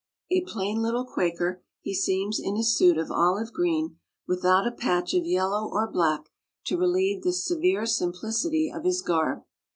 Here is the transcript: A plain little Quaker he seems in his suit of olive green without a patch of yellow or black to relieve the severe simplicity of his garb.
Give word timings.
A 0.31 0.41
plain 0.47 0.81
little 0.81 1.05
Quaker 1.05 1.61
he 1.79 1.93
seems 1.93 2.39
in 2.39 2.55
his 2.55 2.75
suit 2.75 2.97
of 2.97 3.11
olive 3.11 3.53
green 3.53 3.99
without 4.27 4.65
a 4.65 4.71
patch 4.71 5.13
of 5.13 5.27
yellow 5.27 5.69
or 5.71 5.87
black 5.91 6.29
to 6.65 6.75
relieve 6.75 7.21
the 7.21 7.31
severe 7.33 7.85
simplicity 7.85 8.71
of 8.73 8.83
his 8.83 9.03
garb. 9.03 9.43